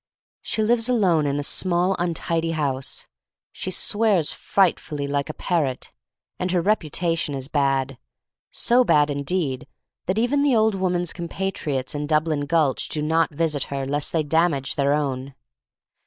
She 0.41 0.63
lives 0.63 0.89
alone 0.89 1.27
in 1.27 1.37
a 1.37 1.43
small, 1.43 1.95
untidy 1.99 2.53
house. 2.53 3.05
She 3.51 3.69
swears 3.69 4.31
frightfully 4.33 5.07
like 5.07 5.29
a 5.29 5.33
parrot, 5.35 5.93
and 6.39 6.49
her 6.49 6.59
reputation 6.59 7.35
is 7.35 7.47
bad— 7.47 7.99
so 8.65 8.83
bad, 8.83 9.11
indeed, 9.11 9.67
that 10.07 10.17
even 10.17 10.41
the 10.41 10.55
old 10.55 10.73
woman's 10.73 11.13
compatriots 11.13 11.93
in 11.93 12.07
Dublin 12.07 12.47
Gulch 12.47 12.89
do 12.89 13.03
not 13.03 13.29
visit 13.29 13.65
her 13.65 13.85
lest 13.85 14.11
they 14.11 14.23
damage 14.23 14.73
their 14.73 14.95
own. 14.95 15.35